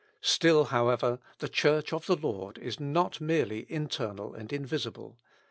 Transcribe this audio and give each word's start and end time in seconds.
Still, 0.23 0.63
however, 0.63 1.19
the 1.37 1.47
Church 1.47 1.93
of 1.93 2.07
the 2.07 2.15
Lord 2.15 2.57
is 2.57 2.79
not 2.79 3.21
merely 3.21 3.71
internal 3.71 4.33
and 4.33 4.51
invisible. 4.51 5.19